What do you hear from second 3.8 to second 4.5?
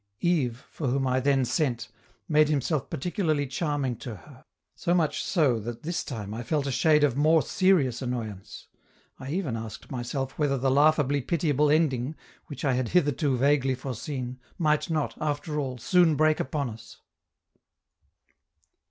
to her,